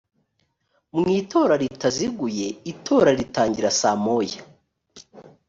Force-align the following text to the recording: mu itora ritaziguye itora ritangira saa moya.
mu 0.95 1.03
itora 1.19 1.53
ritaziguye 1.61 2.47
itora 2.71 3.09
ritangira 3.19 3.69
saa 3.79 3.97
moya. 4.03 4.39